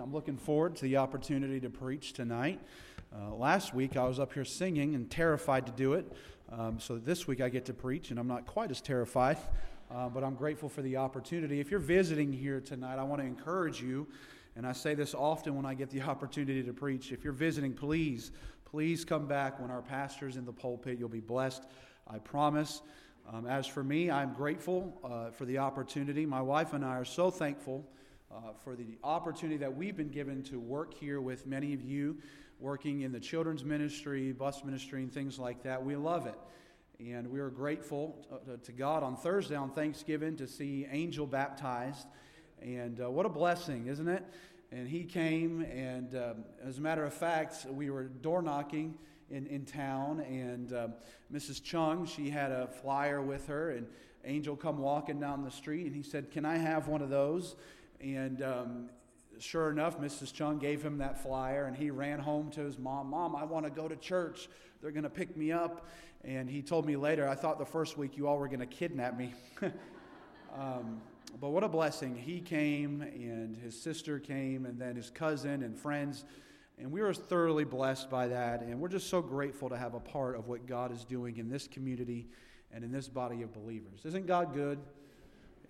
[0.00, 2.58] I'm looking forward to the opportunity to preach tonight.
[3.14, 6.10] Uh, last week I was up here singing and terrified to do it.
[6.50, 9.36] Um, so this week I get to preach, and I'm not quite as terrified,
[9.90, 11.60] uh, but I'm grateful for the opportunity.
[11.60, 14.06] If you're visiting here tonight, I want to encourage you,
[14.56, 17.12] and I say this often when I get the opportunity to preach.
[17.12, 18.30] If you're visiting, please,
[18.64, 20.98] please come back when our pastor's in the pulpit.
[20.98, 21.64] You'll be blessed,
[22.08, 22.80] I promise.
[23.30, 26.24] Um, as for me, I'm grateful uh, for the opportunity.
[26.24, 27.86] My wife and I are so thankful
[28.34, 32.16] uh, for the opportunity that we've been given to work here with many of you,
[32.58, 35.84] working in the children's ministry, bus ministry, and things like that.
[35.84, 36.38] We love it.
[37.00, 42.06] And we are grateful to, to God on Thursday, on Thanksgiving, to see Angel baptized.
[42.62, 44.24] And uh, what a blessing, isn't it?
[44.70, 48.94] And he came, and um, as a matter of fact, we were door knocking
[49.30, 50.88] in, in town, and uh,
[51.32, 51.62] Mrs.
[51.62, 53.86] Chung, she had a flyer with her, and
[54.24, 57.56] Angel come walking down the street, and he said, Can I have one of those?
[58.02, 58.90] And um,
[59.38, 60.32] sure enough, Mrs.
[60.32, 63.10] Chung gave him that flyer, and he ran home to his mom.
[63.10, 64.48] Mom, I want to go to church.
[64.80, 65.88] They're going to pick me up.
[66.24, 68.66] And he told me later, I thought the first week you all were going to
[68.66, 69.34] kidnap me.
[70.56, 71.00] um,
[71.40, 72.16] but what a blessing.
[72.16, 76.24] He came, and his sister came, and then his cousin and friends.
[76.78, 78.62] And we were thoroughly blessed by that.
[78.62, 81.48] And we're just so grateful to have a part of what God is doing in
[81.48, 82.28] this community
[82.72, 84.04] and in this body of believers.
[84.04, 84.78] Isn't God good?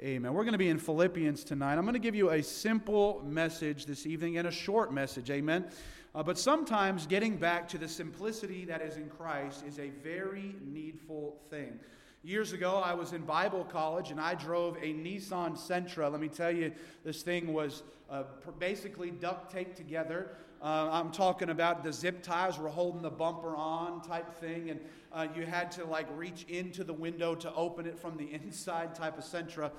[0.03, 0.35] Amen.
[0.35, 1.75] We're going to be in Philippians tonight.
[1.75, 5.31] I'm going to give you a simple message this evening and a short message.
[5.31, 5.65] Amen.
[6.13, 10.57] Uh, but sometimes getting back to the simplicity that is in Christ is a very
[10.67, 11.79] needful thing.
[12.25, 16.11] Years ago, I was in Bible college and I drove a Nissan Sentra.
[16.11, 16.73] Let me tell you,
[17.05, 18.25] this thing was uh,
[18.59, 20.33] basically duct taped together.
[20.63, 24.79] Uh, I'm talking about the zip ties were holding the bumper on type thing, and
[25.13, 28.95] uh, you had to like reach into the window to open it from the inside
[28.95, 29.73] type of Sentra.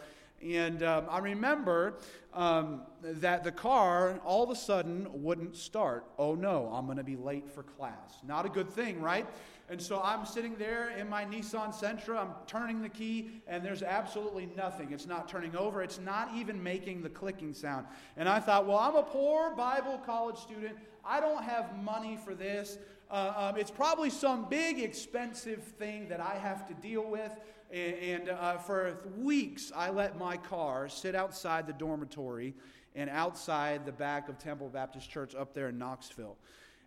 [0.43, 1.99] And um, I remember
[2.33, 6.05] um, that the car all of a sudden wouldn't start.
[6.19, 8.17] Oh no, I'm going to be late for class.
[8.27, 9.25] Not a good thing, right?
[9.69, 13.81] And so I'm sitting there in my Nissan Sentra, I'm turning the key, and there's
[13.81, 14.91] absolutely nothing.
[14.91, 17.87] It's not turning over, it's not even making the clicking sound.
[18.17, 20.75] And I thought, well, I'm a poor Bible college student.
[21.05, 22.77] I don't have money for this.
[23.09, 27.31] Uh, um, it's probably some big expensive thing that I have to deal with.
[27.71, 32.53] And, and uh, for weeks, I let my car sit outside the dormitory
[32.95, 36.37] and outside the back of Temple Baptist Church up there in Knoxville.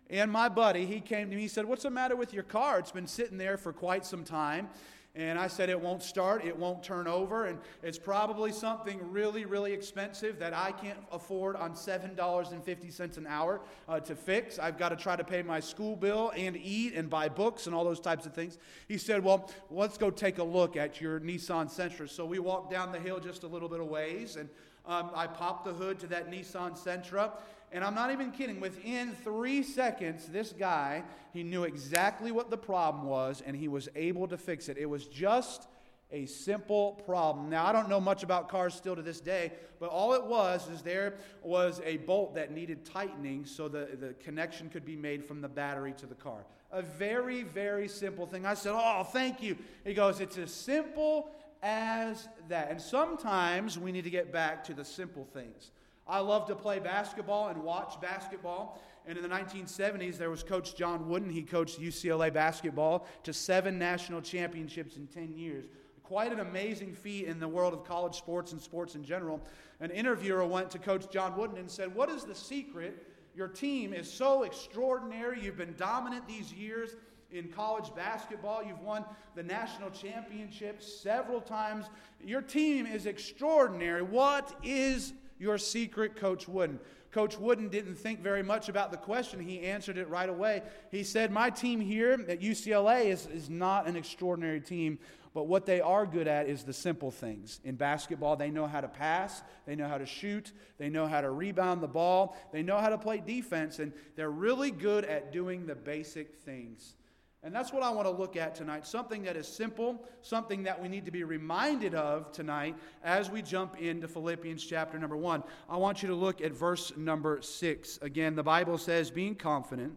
[0.09, 2.79] And my buddy, he came to me, he said, What's the matter with your car?
[2.79, 4.69] It's been sitting there for quite some time.
[5.17, 9.45] And I said, It won't start, it won't turn over, and it's probably something really,
[9.45, 14.59] really expensive that I can't afford on $7.50 an hour uh, to fix.
[14.59, 17.75] I've got to try to pay my school bill and eat and buy books and
[17.75, 18.59] all those types of things.
[18.87, 22.07] He said, Well, let's go take a look at your Nissan Sentra.
[22.07, 24.47] So we walked down the hill just a little bit of ways, and
[24.85, 27.31] um, I popped the hood to that Nissan Sentra,
[27.71, 28.59] and I'm not even kidding.
[28.59, 33.89] Within three seconds, this guy, he knew exactly what the problem was and he was
[33.95, 34.77] able to fix it.
[34.77, 35.67] It was just
[36.11, 37.49] a simple problem.
[37.49, 40.69] Now, I don't know much about cars still to this day, but all it was
[40.69, 45.25] is there was a bolt that needed tightening so the, the connection could be made
[45.25, 46.45] from the battery to the car.
[46.71, 48.45] A very, very simple thing.
[48.45, 49.57] I said, Oh, thank you.
[49.85, 51.29] He goes, It's as simple
[51.61, 52.71] as that.
[52.71, 55.71] And sometimes we need to get back to the simple things.
[56.07, 58.81] I love to play basketball and watch basketball.
[59.05, 61.29] And in the 1970s, there was Coach John Wooden.
[61.29, 65.65] He coached UCLA basketball to seven national championships in 10 years.
[66.03, 69.41] Quite an amazing feat in the world of college sports and sports in general.
[69.79, 73.05] An interviewer went to Coach John Wooden and said, What is the secret?
[73.35, 75.41] Your team is so extraordinary.
[75.41, 76.95] You've been dominant these years
[77.31, 78.63] in college basketball.
[78.63, 81.85] You've won the national championship several times.
[82.23, 84.01] Your team is extraordinary.
[84.01, 86.79] What is your secret, Coach Wooden?
[87.11, 89.39] Coach Wooden didn't think very much about the question.
[89.39, 90.61] He answered it right away.
[90.91, 94.99] He said, My team here at UCLA is, is not an extraordinary team,
[95.33, 97.59] but what they are good at is the simple things.
[97.63, 101.21] In basketball, they know how to pass, they know how to shoot, they know how
[101.21, 105.31] to rebound the ball, they know how to play defense, and they're really good at
[105.31, 106.95] doing the basic things.
[107.43, 108.85] And that's what I want to look at tonight.
[108.85, 113.41] Something that is simple, something that we need to be reminded of tonight as we
[113.41, 115.43] jump into Philippians chapter number one.
[115.69, 117.99] I want you to look at verse number six.
[118.01, 119.95] Again, the Bible says, Being confident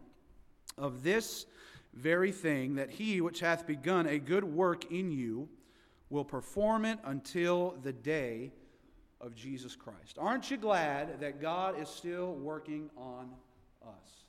[0.77, 1.47] of this
[1.93, 5.49] very thing, that he which hath begun a good work in you
[6.09, 8.51] will perform it until the day
[9.19, 10.17] of Jesus Christ.
[10.17, 13.31] Aren't you glad that God is still working on
[13.83, 14.20] us?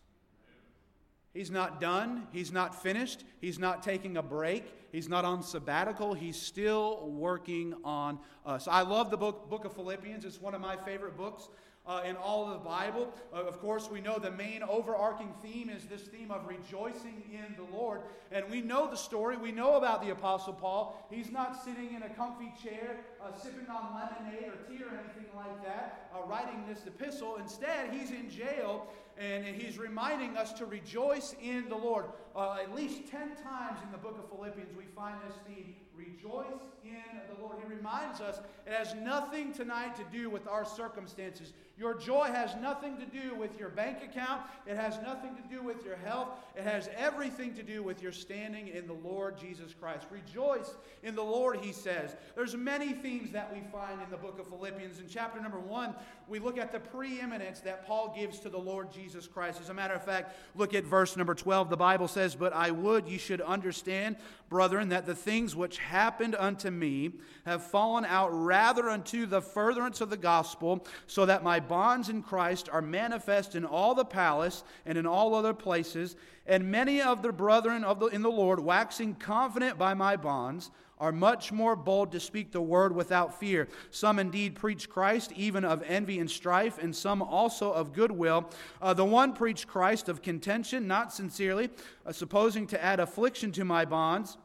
[1.34, 2.26] He's not done.
[2.30, 3.24] He's not finished.
[3.40, 4.64] He's not taking a break.
[4.92, 6.12] He's not on sabbatical.
[6.12, 8.68] He's still working on us.
[8.68, 10.24] I love the book, book of Philippians.
[10.24, 11.48] It's one of my favorite books.
[11.86, 13.12] uh, in all of the Bible.
[13.32, 17.56] Uh, of course, we know the main overarching theme is this theme of rejoicing in
[17.56, 18.02] the Lord.
[18.30, 19.36] And we know the story.
[19.36, 21.06] We know about the Apostle Paul.
[21.10, 25.26] He's not sitting in a comfy chair, uh, sipping on lemonade or tea or anything
[25.34, 27.36] like that, uh, writing this epistle.
[27.36, 28.86] Instead, he's in jail
[29.18, 32.06] and he's reminding us to rejoice in the Lord.
[32.34, 36.46] Uh, at least 10 times in the book of Philippians, we find this theme rejoice
[36.84, 37.56] in the Lord.
[37.62, 41.52] He reminds us it has nothing tonight to do with our circumstances.
[41.78, 45.62] Your joy has nothing to do with your bank account, it has nothing to do
[45.62, 49.74] with your health, it has everything to do with your standing in the Lord Jesus
[49.78, 50.06] Christ.
[50.10, 52.14] Rejoice in the Lord, he says.
[52.36, 54.98] There's many themes that we find in the book of Philippians.
[55.00, 55.94] In chapter number one,
[56.28, 59.60] we look at the preeminence that Paul gives to the Lord Jesus Christ.
[59.60, 61.70] As a matter of fact, look at verse number 12.
[61.70, 64.16] The Bible says, But I would you should understand,
[64.48, 67.12] brethren, that the things which happened unto me
[67.44, 72.22] have fallen out rather unto the furtherance of the gospel, so that my bonds in
[72.22, 76.16] Christ are manifest in all the palace and in all other places.
[76.46, 80.70] And many of the brethren of the, in the Lord, waxing confident by my bonds,
[81.02, 83.66] are much more bold to speak the word without fear.
[83.90, 88.48] Some indeed preach Christ, even of envy and strife, and some also of goodwill.
[88.80, 91.70] Uh, the one preached Christ of contention, not sincerely,
[92.06, 94.36] uh, supposing to add affliction to my bonds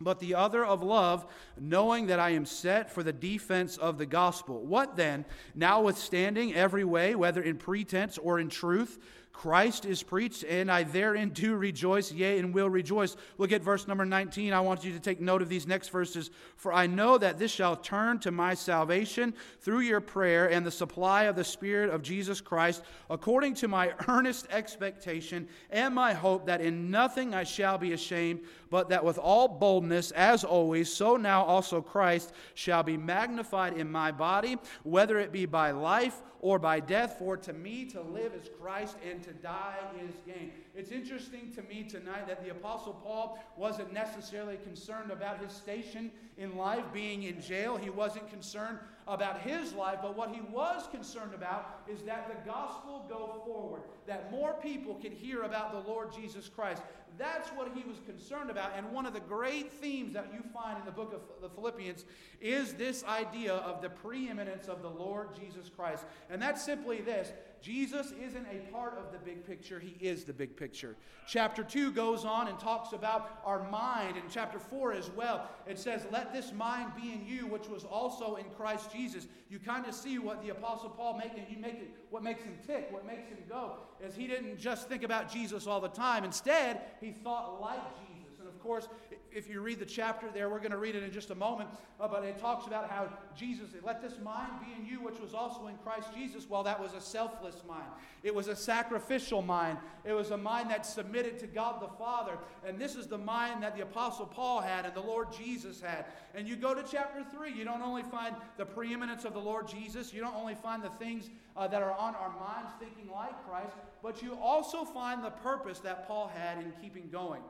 [0.00, 1.26] but the other of love,
[1.58, 4.64] knowing that I am set for the defense of the gospel.
[4.64, 5.24] What then?
[5.54, 8.98] Notwithstanding every way, whether in pretense or in truth,
[9.34, 13.16] Christ is preached, and I therein do rejoice, yea, and will rejoice.
[13.36, 14.52] Look at verse number 19.
[14.52, 16.30] I want you to take note of these next verses.
[16.56, 20.70] For I know that this shall turn to my salvation through your prayer and the
[20.70, 26.46] supply of the Spirit of Jesus Christ, according to my earnest expectation and my hope
[26.46, 28.40] that in nothing I shall be ashamed,
[28.70, 33.90] but that with all boldness, as always, so now also Christ shall be magnified in
[33.90, 37.16] my body, whether it be by life or by death.
[37.18, 40.52] For to me to live is Christ, and to die is gain.
[40.76, 46.10] It's interesting to me tonight that the Apostle Paul wasn't necessarily concerned about his station
[46.36, 47.76] in life being in jail.
[47.76, 52.50] He wasn't concerned about his life, but what he was concerned about is that the
[52.50, 56.82] gospel go forward, that more people could hear about the Lord Jesus Christ.
[57.18, 58.72] That's what he was concerned about.
[58.76, 62.04] And one of the great themes that you find in the book of the Philippians
[62.40, 66.04] is this idea of the preeminence of the Lord Jesus Christ.
[66.30, 67.32] And that's simply this
[67.62, 70.96] Jesus isn't a part of the big picture, he is the big picture.
[71.26, 75.48] Chapter 2 goes on and talks about our mind, and chapter 4 as well.
[75.66, 79.26] It says, Let this mind be in you, which was also in Christ Jesus.
[79.48, 82.58] You kind of see what the Apostle Paul making, you make it, what makes him
[82.66, 86.24] tick, what makes him go, is he didn't just think about Jesus all the time.
[86.24, 88.38] Instead, he thought like Jesus.
[88.38, 88.88] And of course,
[89.34, 91.68] if you read the chapter there, we're going to read it in just a moment,
[92.00, 95.34] uh, but it talks about how Jesus, let this mind be in you, which was
[95.34, 96.48] also in Christ Jesus.
[96.48, 97.88] Well, that was a selfless mind,
[98.22, 102.38] it was a sacrificial mind, it was a mind that submitted to God the Father.
[102.66, 106.06] And this is the mind that the Apostle Paul had and the Lord Jesus had.
[106.34, 109.66] And you go to chapter 3, you don't only find the preeminence of the Lord
[109.66, 113.34] Jesus, you don't only find the things uh, that are on our minds thinking like
[113.48, 117.42] Christ, but you also find the purpose that Paul had in keeping going.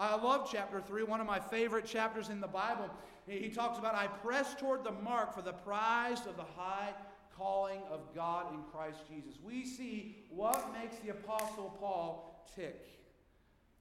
[0.00, 2.88] I love chapter 3, one of my favorite chapters in the Bible.
[3.26, 6.94] He talks about, I press toward the mark for the prize of the high
[7.36, 9.38] calling of God in Christ Jesus.
[9.42, 12.86] We see what makes the Apostle Paul tick.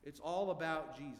[0.04, 1.16] It's all about Jesus.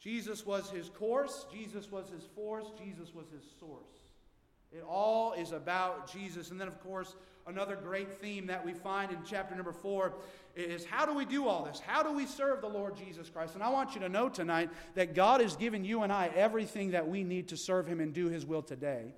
[0.00, 4.00] Jesus was his course, Jesus was his force, Jesus was his source.
[4.72, 6.50] It all is about Jesus.
[6.50, 7.14] And then, of course,
[7.46, 10.14] another great theme that we find in chapter number four
[10.56, 11.80] is how do we do all this?
[11.80, 13.54] How do we serve the Lord Jesus Christ?
[13.54, 16.92] And I want you to know tonight that God has given you and I everything
[16.92, 19.12] that we need to serve Him and do His will today.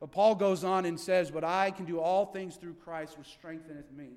[0.00, 3.28] But Paul goes on and says, But I can do all things through Christ, which
[3.28, 4.08] strengtheneth me.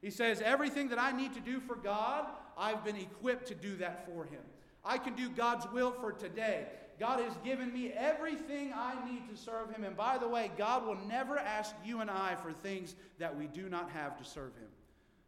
[0.00, 3.76] He says, Everything that I need to do for God, I've been equipped to do
[3.76, 4.40] that for Him.
[4.84, 6.66] I can do God's will for today.
[6.98, 9.84] God has given me everything I need to serve Him.
[9.84, 13.46] And by the way, God will never ask you and I for things that we
[13.46, 14.68] do not have to serve Him.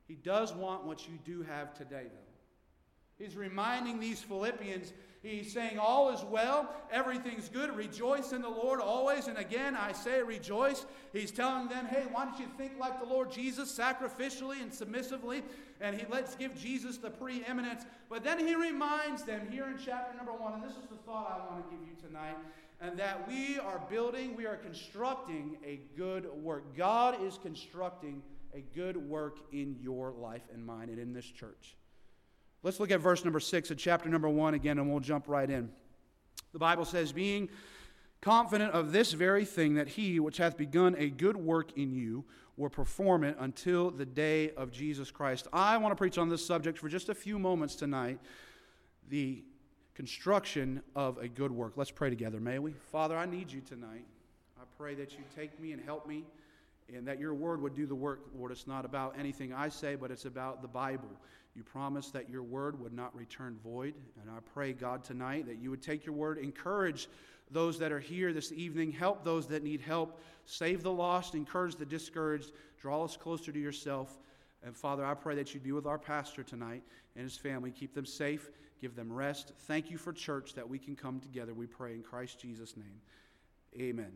[0.06, 3.24] He does want what you do have today, though.
[3.24, 4.92] He's reminding these Philippians,
[5.22, 9.26] he's saying, All is well, everything's good, rejoice in the Lord always.
[9.26, 10.86] And again, I say rejoice.
[11.12, 15.42] He's telling them, Hey, why don't you think like the Lord Jesus, sacrificially and submissively?
[15.80, 17.84] And he let's give Jesus the preeminence.
[18.08, 21.42] But then he reminds them here in chapter number one, and this is the thought
[21.48, 22.36] I want to give you tonight,
[22.80, 26.76] and that we are building, we are constructing a good work.
[26.76, 28.22] God is constructing
[28.54, 31.76] a good work in your life and mine and in this church.
[32.62, 35.48] Let's look at verse number six of chapter number one again, and we'll jump right
[35.48, 35.70] in.
[36.52, 37.48] The Bible says, Being
[38.20, 42.24] confident of this very thing, that he which hath begun a good work in you
[42.56, 45.46] will perform it until the day of Jesus Christ.
[45.52, 48.18] I want to preach on this subject for just a few moments tonight
[49.08, 49.44] the
[49.94, 51.74] construction of a good work.
[51.76, 52.72] Let's pray together, may we?
[52.72, 54.04] Father, I need you tonight.
[54.58, 56.24] I pray that you take me and help me
[56.94, 58.52] and that your word would do the work, Lord.
[58.52, 61.08] It's not about anything I say, but it's about the Bible.
[61.56, 63.94] You promised that your word would not return void.
[64.20, 67.08] And I pray, God, tonight that you would take your word, encourage
[67.50, 71.76] those that are here this evening, help those that need help, save the lost, encourage
[71.76, 74.18] the discouraged, draw us closer to yourself.
[74.62, 76.82] And Father, I pray that you'd be with our pastor tonight
[77.14, 77.70] and his family.
[77.70, 79.52] Keep them safe, give them rest.
[79.60, 81.54] Thank you for church that we can come together.
[81.54, 83.00] We pray in Christ Jesus' name.
[83.80, 84.12] Amen.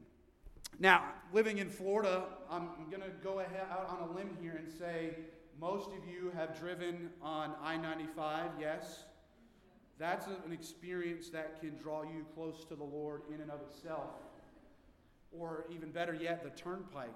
[0.78, 4.68] Now, living in Florida, I'm going to go ahead out on a limb here and
[4.68, 5.14] say
[5.60, 9.04] most of you have driven on I 95, yes?
[9.98, 14.08] That's an experience that can draw you close to the Lord in and of itself.
[15.30, 17.10] Or even better yet, the turnpike.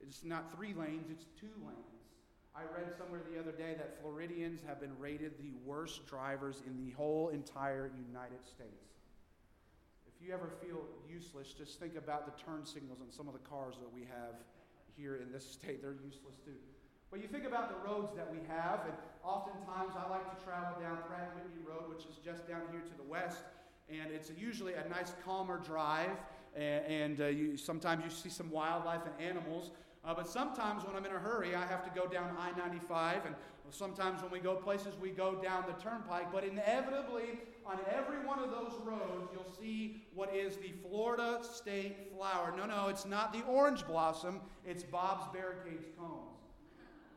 [0.00, 1.78] It's not three lanes, it's two lanes.
[2.56, 6.84] I read somewhere the other day that Floridians have been rated the worst drivers in
[6.84, 8.90] the whole entire United States.
[10.08, 13.48] If you ever feel useless, just think about the turn signals on some of the
[13.48, 14.34] cars that we have
[14.96, 15.80] here in this state.
[15.80, 16.58] They're useless too.
[17.10, 20.80] But you think about the roads that we have, and oftentimes I like to travel
[20.80, 23.42] down Pratt Whitney Road, which is just down here to the west,
[23.88, 26.16] and it's usually a nice, calmer drive,
[26.54, 29.72] and, and uh, you, sometimes you see some wildlife and animals.
[30.04, 33.26] Uh, but sometimes when I'm in a hurry, I have to go down I 95,
[33.26, 33.34] and
[33.70, 36.32] sometimes when we go places, we go down the turnpike.
[36.32, 42.12] But inevitably, on every one of those roads, you'll see what is the Florida state
[42.16, 42.54] flower.
[42.56, 46.29] No, no, it's not the orange blossom, it's Bob's Barricades cones.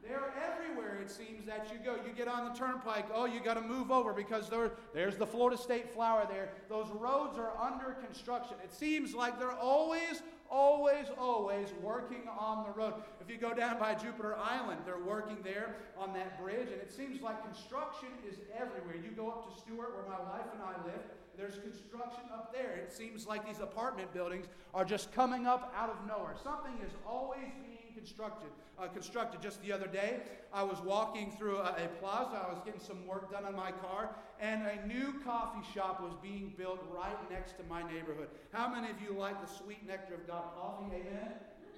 [0.06, 1.96] They're everywhere, it seems, that you go.
[1.96, 5.26] You get on the turnpike, oh, you got to move over because there, there's the
[5.26, 6.50] Florida State flower there.
[6.68, 8.58] Those roads are under construction.
[8.64, 12.96] It seems like they're always, always, always working on the road.
[13.22, 16.92] If you go down by Jupiter Island, they're working there on that bridge, and it
[16.92, 18.96] seems like construction is everywhere.
[19.02, 21.02] You go up to Stuart, where my wife and I live,
[21.38, 22.76] there's construction up there.
[22.76, 26.36] It seems like these apartment buildings are just coming up out of nowhere.
[26.44, 28.50] Something is always being constructed.
[28.80, 30.22] Uh, constructed just the other day.
[30.54, 32.42] I was walking through a, a, plaza.
[32.46, 36.14] I was getting some work done on my car, and a new coffee shop was
[36.22, 38.28] being built right next to my neighborhood.
[38.52, 40.96] How many of you like the sweet nectar of God coffee?
[40.96, 41.34] Amen.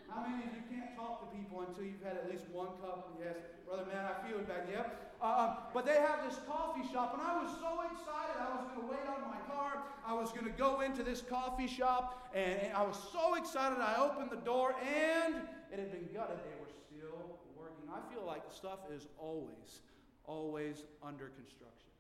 [0.10, 3.12] How many of you can't talk to people until you've had at least one cup?
[3.20, 3.36] Yes,
[3.68, 4.68] brother man, I feel it back.
[4.72, 5.16] Yep.
[5.22, 8.36] Uh, but they have this coffee shop, and I was so excited.
[8.40, 9.84] I was going to wait on my car.
[10.06, 13.80] I was going to go into this coffee shop, and, and I was so excited.
[13.80, 15.36] I opened the door, and
[15.76, 17.84] it had been gutted, they were still working.
[17.92, 19.82] I feel like stuff is always,
[20.26, 21.92] always under construction.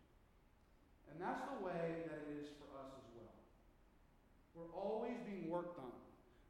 [1.11, 3.35] And that's the way that it is for us as well.
[4.55, 5.91] We're always being worked on.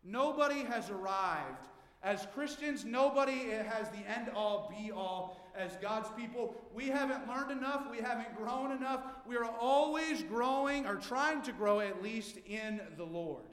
[0.03, 1.65] Nobody has arrived.
[2.03, 5.51] As Christians, nobody has the end all be all.
[5.57, 7.87] As God's people, we haven't learned enough.
[7.89, 9.01] We haven't grown enough.
[9.25, 13.45] We are always growing or trying to grow at least in the Lord.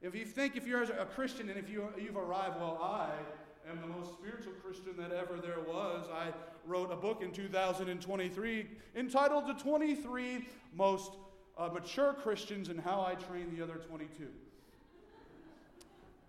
[0.00, 3.08] If you think if you're a Christian and if you, you've arrived, well, I
[3.68, 6.06] am the most spiritual Christian that ever there was.
[6.12, 6.32] I
[6.64, 11.12] wrote a book in 2023 entitled The 23 Most
[11.56, 14.28] uh, Mature Christians and How I Train the Other 22.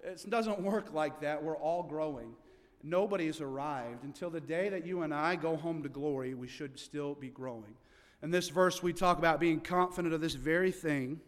[0.04, 1.44] It doesn't work like that.
[1.44, 2.34] We're all growing.
[2.82, 4.04] Nobody's arrived.
[4.04, 7.30] Until the day that you and I go home to glory, we should still be
[7.30, 7.76] growing.
[8.24, 11.20] In this verse, we talk about being confident of this very thing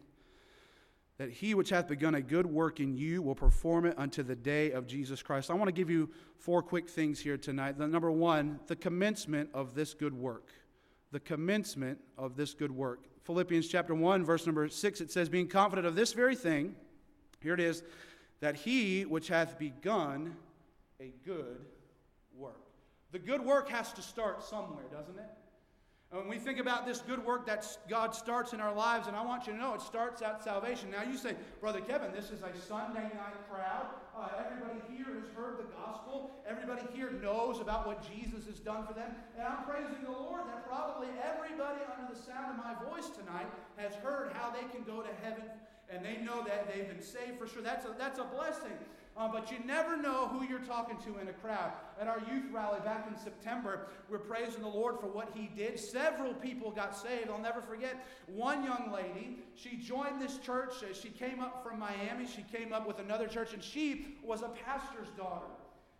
[1.22, 4.34] that he which hath begun a good work in you will perform it unto the
[4.34, 5.52] day of Jesus Christ.
[5.52, 7.78] I want to give you four quick things here tonight.
[7.78, 10.48] The number one, the commencement of this good work.
[11.12, 13.04] The commencement of this good work.
[13.22, 16.74] Philippians chapter 1, verse number 6, it says, Being confident of this very thing,
[17.40, 17.84] here it is,
[18.40, 20.34] that he which hath begun
[20.98, 21.60] a good
[22.36, 22.66] work.
[23.12, 25.30] The good work has to start somewhere, doesn't it?
[26.12, 29.24] When we think about this good work that God starts in our lives, and I
[29.24, 30.90] want you to know it starts at salvation.
[30.90, 33.86] Now, you say, Brother Kevin, this is a Sunday night crowd.
[34.12, 36.30] Uh, everybody here has heard the gospel.
[36.46, 39.08] Everybody here knows about what Jesus has done for them.
[39.38, 43.48] And I'm praising the Lord that probably everybody under the sound of my voice tonight
[43.78, 45.48] has heard how they can go to heaven
[45.88, 47.62] and they know that they've been saved for sure.
[47.62, 48.76] That's a, that's a blessing.
[49.14, 51.72] Uh, but you never know who you're talking to in a crowd.
[52.00, 55.78] At our youth rally back in September, we're praising the Lord for what He did.
[55.78, 57.28] Several people got saved.
[57.28, 59.38] I'll never forget one young lady.
[59.54, 60.72] She joined this church.
[60.94, 62.26] She came up from Miami.
[62.26, 65.46] She came up with another church, and she was a pastor's daughter.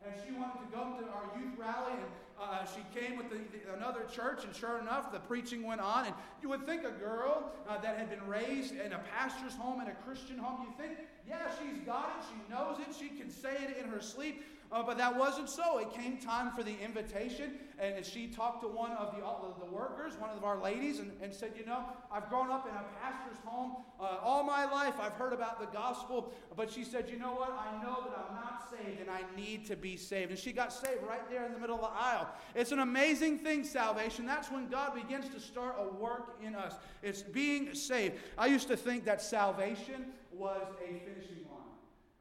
[0.04, 2.10] And she wanted to go to our youth rally and
[2.42, 5.80] uh, uh, she came with the, the, another church, and sure enough, the preaching went
[5.80, 6.06] on.
[6.06, 9.80] And you would think a girl uh, that had been raised in a pastor's home,
[9.80, 10.98] in a Christian home, you think,
[11.28, 14.44] yeah, she's got it, she knows it, she can say it in her sleep.
[14.72, 15.76] Uh, but that wasn't so.
[15.78, 19.70] It came time for the invitation, and she talked to one of the, uh, the
[19.70, 22.84] workers, one of our ladies, and, and said, You know, I've grown up in a
[23.02, 24.94] pastor's home uh, all my life.
[24.98, 26.32] I've heard about the gospel.
[26.56, 27.52] But she said, You know what?
[27.52, 30.30] I know that I'm not saved, and I need to be saved.
[30.30, 32.30] And she got saved right there in the middle of the aisle.
[32.54, 34.24] It's an amazing thing, salvation.
[34.24, 36.76] That's when God begins to start a work in us.
[37.02, 38.14] It's being saved.
[38.38, 41.62] I used to think that salvation was a finishing line.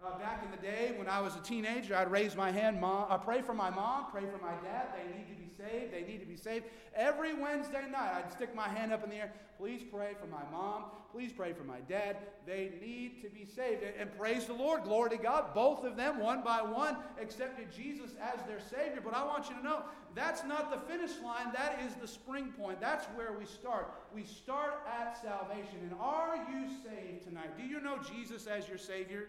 [0.03, 3.08] Uh, back in the day when I was a teenager, I'd raise my hand, mom,
[3.10, 4.88] I uh, pray for my mom, pray for my dad.
[4.96, 5.94] They need to saved.
[5.94, 6.65] They need to be saved.
[6.96, 9.32] Every Wednesday night, I'd stick my hand up in the air.
[9.58, 10.86] Please pray for my mom.
[11.12, 12.18] Please pray for my dad.
[12.48, 13.84] They need to be saved.
[13.84, 14.84] And, and praise the Lord.
[14.84, 15.53] Glory to God.
[15.53, 19.01] Both of them, one by one, accepted Jesus as their Savior.
[19.03, 19.84] But I want you to know
[20.15, 21.53] that's not the finish line.
[21.53, 22.82] That is the spring point.
[22.82, 23.94] That's where we start.
[24.13, 25.80] We start at salvation.
[25.84, 27.58] And are you saved tonight?
[27.58, 29.27] Do you know Jesus as your Savior?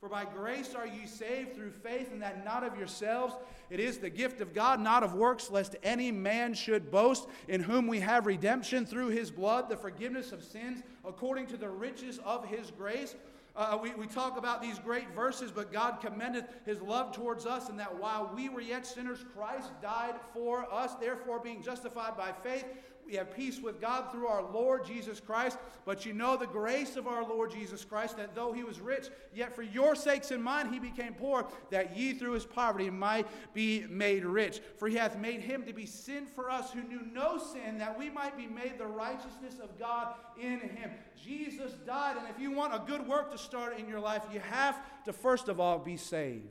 [0.00, 3.34] For by grace are ye saved through faith, and that not of yourselves.
[3.68, 7.60] It is the gift of God, not of works, lest any man should boast, in
[7.60, 12.18] whom we have redemption through his blood, the forgiveness of sins, according to the riches
[12.24, 13.14] of his grace.
[13.54, 17.68] Uh, we, we talk about these great verses, but God commendeth his love towards us,
[17.68, 20.94] and that while we were yet sinners, Christ died for us.
[20.94, 22.64] Therefore, being justified by faith,
[23.10, 25.58] we have peace with God through our Lord Jesus Christ.
[25.84, 29.08] But you know the grace of our Lord Jesus Christ, that though he was rich,
[29.34, 33.26] yet for your sakes and mine he became poor, that ye through his poverty might
[33.52, 34.60] be made rich.
[34.78, 37.98] For he hath made him to be sin for us who knew no sin, that
[37.98, 40.90] we might be made the righteousness of God in him.
[41.20, 44.38] Jesus died, and if you want a good work to start in your life, you
[44.38, 46.46] have to first of all be saved.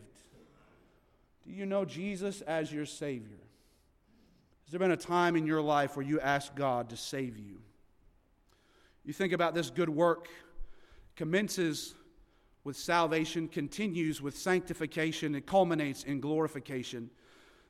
[1.47, 3.38] Do you know Jesus as your Savior?
[4.69, 7.57] Has there been a time in your life where you asked God to save you?
[9.03, 10.27] You think about this good work
[11.15, 11.95] commences
[12.63, 17.09] with salvation, continues with sanctification, and culminates in glorification.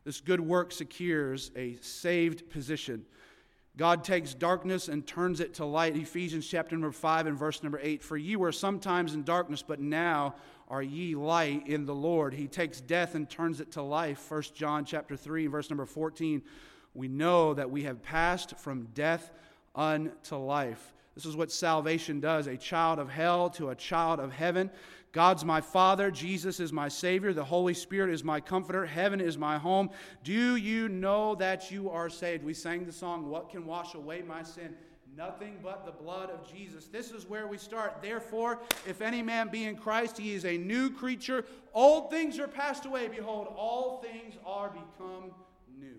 [0.03, 3.05] This good work secures a saved position.
[3.77, 5.95] God takes darkness and turns it to light.
[5.95, 8.03] Ephesians chapter number 5 and verse number 8.
[8.03, 10.35] For ye were sometimes in darkness, but now
[10.67, 12.33] are ye light in the Lord.
[12.33, 14.29] He takes death and turns it to life.
[14.29, 16.41] 1 John chapter 3 and verse number 14
[16.99, 19.31] we know that we have passed from death
[19.73, 20.93] unto life.
[21.15, 24.69] This is what salvation does a child of hell to a child of heaven.
[25.13, 29.37] God's my Father, Jesus is my Savior, the Holy Spirit is my comforter, heaven is
[29.37, 29.89] my home.
[30.25, 32.43] Do you know that you are saved?
[32.43, 34.75] We sang the song, What Can Wash Away My Sin?
[35.15, 36.87] Nothing but the blood of Jesus.
[36.87, 38.01] This is where we start.
[38.01, 41.45] Therefore, if any man be in Christ, he is a new creature.
[41.73, 43.07] Old things are passed away.
[43.07, 45.31] Behold, all things are become
[45.79, 45.95] new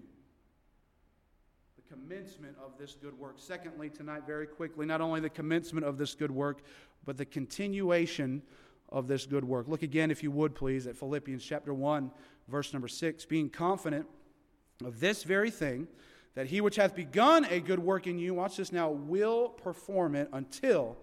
[1.91, 3.35] commencement of this good work.
[3.37, 6.63] Secondly, tonight, very quickly, not only the commencement of this good work,
[7.05, 8.43] but the continuation
[8.91, 9.69] of this good work.
[9.69, 12.11] Look again, if you would, please, at Philippians chapter 1,
[12.49, 13.25] verse number 6.
[13.27, 14.07] Being confident
[14.85, 15.89] of this very thing,
[16.35, 20.15] that he which hath begun a good work in you, watch this now, will perform
[20.15, 20.97] it until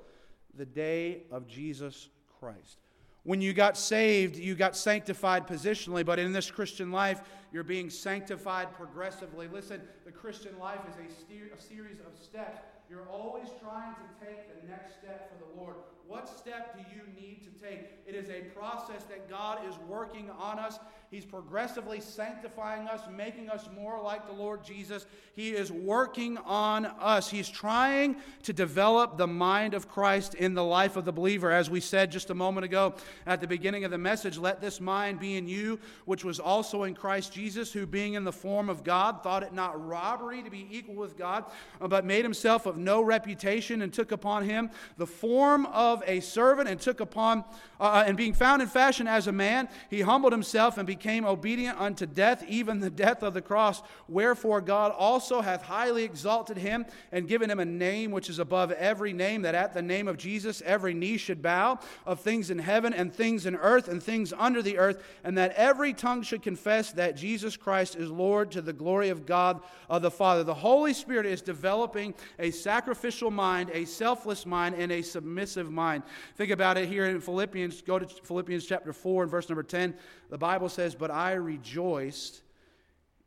[0.55, 2.79] the day of Jesus Christ.
[3.27, 7.19] When you got saved, you got sanctified positionally, but in this Christian life,
[7.51, 9.49] you're being sanctified progressively.
[9.49, 12.61] Listen, the Christian life is a, steer, a series of steps.
[12.89, 15.75] You're always trying to take the next step for the Lord.
[16.07, 17.89] What step do you need to take?
[18.07, 20.79] It is a process that God is working on us.
[21.11, 25.05] He's progressively sanctifying us, making us more like the Lord Jesus.
[25.35, 27.29] He is working on us.
[27.29, 31.51] He's trying to develop the mind of Christ in the life of the believer.
[31.51, 32.95] As we said just a moment ago
[33.25, 36.83] at the beginning of the message, let this mind be in you, which was also
[36.83, 40.49] in Christ Jesus, who being in the form of God, thought it not robbery to
[40.49, 41.45] be equal with God,
[41.81, 46.69] but made himself of no reputation and took upon him the form of a servant
[46.69, 47.43] and took upon,
[47.79, 51.25] uh, uh, and being found in fashion as a man, he humbled himself and became
[51.25, 53.81] obedient unto death, even the death of the cross.
[54.07, 58.71] Wherefore God also hath highly exalted him and given him a name which is above
[58.73, 62.59] every name, that at the name of Jesus every knee should bow, of things in
[62.59, 66.41] heaven and things in earth and things under the earth, and that every tongue should
[66.41, 70.43] confess that Jesus Christ is Lord to the glory of God of the Father.
[70.43, 76.03] The Holy Spirit is developing a sacrificial mind, a selfless mind, and a submissive mind.
[76.35, 77.81] Think about it here in Philippians.
[77.81, 79.95] Go to Philippians chapter 4 and verse number 10.
[80.29, 82.41] The Bible says, But I rejoiced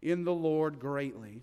[0.03, 1.40] in the Lord greatly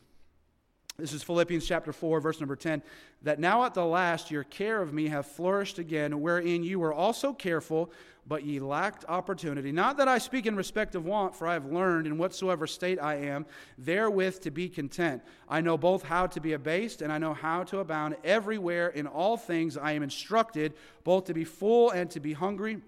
[1.00, 2.84] This is Philippians chapter 4, verse number 10.
[3.24, 6.94] That now at the last your care of me have flourished again, wherein you were
[6.94, 7.92] also careful,
[8.28, 9.72] but ye lacked opportunity.
[9.72, 13.00] Not that I speak in respect of want, for I have learned in whatsoever state
[13.02, 13.46] I am,
[13.78, 15.22] therewith to be content.
[15.48, 18.18] I know both how to be abased, and I know how to abound.
[18.24, 22.82] Everywhere in all things I am instructed, both to be full and to be hungry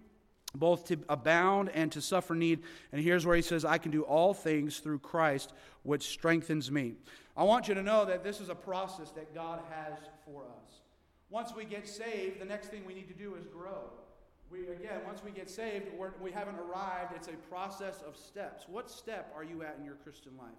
[0.56, 2.63] both to abound and to suffer need.
[2.91, 6.93] And here's where he says, I can do all things through Christ, which strengthens me.
[7.38, 10.82] I want you to know that this is a process that God has for us.
[11.30, 13.91] Once we get saved, the next thing we need to do is grow.
[14.51, 17.13] We, again, once we get saved, we're, we have not arrived.
[17.15, 18.65] It's a process of steps.
[18.67, 20.49] What step are you at in your Christian life?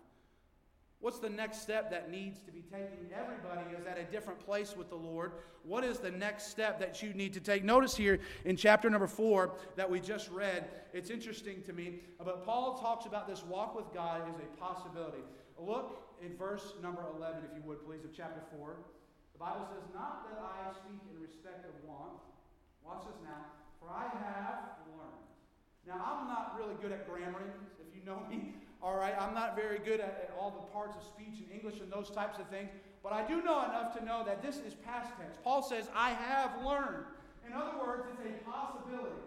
[1.01, 3.09] What's the next step that needs to be taken?
[3.19, 5.33] Everybody is at a different place with the Lord.
[5.65, 7.65] What is the next step that you need to take?
[7.65, 12.45] Notice here in chapter number four that we just read, it's interesting to me, but
[12.45, 15.25] Paul talks about this walk with God as a possibility.
[15.59, 18.77] Look in verse number 11, if you would please, of chapter 4.
[19.33, 22.21] The Bible says, Not that I speak in respect of want.
[22.85, 23.60] Watch this now.
[23.81, 25.25] For I have learned.
[25.87, 27.41] Now, I'm not really good at grammar,
[27.81, 28.55] if you know me.
[28.83, 31.81] All right, I'm not very good at, at, all the parts of speech and English
[31.81, 32.71] and those types of things,
[33.03, 35.37] but I do know enough to know that this is past tense.
[35.45, 37.05] Paul says, I have learned.
[37.47, 39.21] In other words, it's a possibility.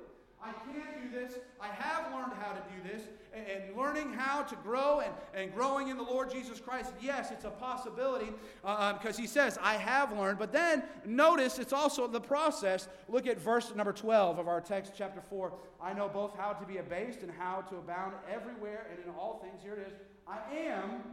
[0.44, 1.38] I can't do this.
[1.62, 3.04] I have learned how to do this.
[3.34, 7.32] And, and learning how to grow and, and growing in the Lord Jesus Christ, yes,
[7.32, 8.28] it's a possibility
[8.62, 10.38] because uh, um, he says, I have learned.
[10.38, 12.88] But then notice it's also the process.
[13.08, 15.54] Look at verse number 12 of our text, chapter 4.
[15.82, 19.40] I know both how to be abased and how to abound everywhere and in all
[19.42, 19.64] things.
[19.64, 19.94] Here it is.
[20.28, 21.04] I am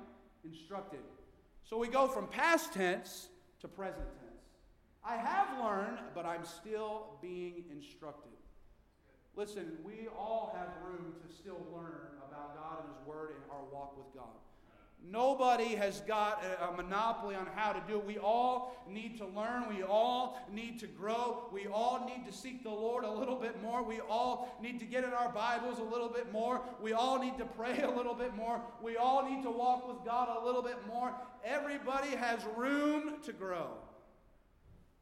[0.45, 1.01] instructed.
[1.63, 3.29] So we go from past tense
[3.61, 4.31] to present tense.
[5.05, 8.33] I have learned, but I'm still being instructed.
[9.41, 13.65] Listen, we all have room to still learn about God and His Word and our
[13.73, 14.37] walk with God.
[15.03, 18.05] Nobody has got a, monopoly on how to do it.
[18.05, 19.75] We all need to learn.
[19.75, 21.49] We all need to grow.
[21.55, 23.83] We all need to seek the Lord a little bit more.
[23.83, 26.61] We all need to get in our Bibles a little bit more.
[26.83, 28.61] We all need to pray a little bit more.
[28.83, 31.15] We all need to walk with God a little bit more.
[31.47, 33.69] Everybody has room to grow.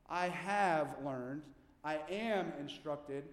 [0.09, 1.43] I have learned.
[1.83, 3.25] I am instructed.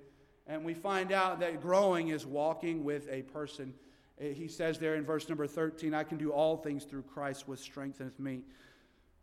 [0.48, 3.74] And we find out that growing is walking with a person.
[4.20, 7.48] Eh, he says there in verse number 13, I can do all things through Christ
[7.48, 8.42] which strengtheneth me.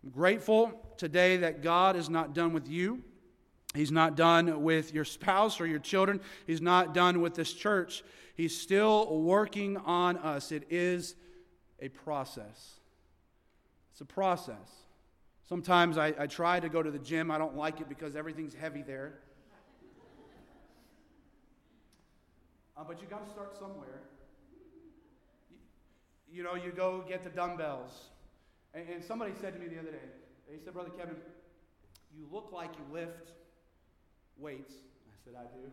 [0.03, 3.03] I'm grateful today that God is not done with you.
[3.75, 6.21] He's not done with your spouse or your children.
[6.47, 8.03] He's not done with this church.
[8.35, 10.53] He's still working on us.
[10.53, 11.15] It is
[11.81, 12.81] a process.
[13.93, 14.57] It's a process.
[15.49, 17.31] Sometimes I, I try to go to the gym.
[17.31, 19.21] I don't like it because everything's heavy there.
[22.77, 24.01] Uh, but you got to start somewhere.
[25.51, 28.09] You, you, know, you go get the dumbbells.
[28.75, 30.09] And, and somebody said to me the other day,
[30.49, 31.17] they said, Brother Kevin,
[32.17, 33.33] you look like you lift
[34.39, 34.73] weights.
[35.05, 35.69] I said, I do.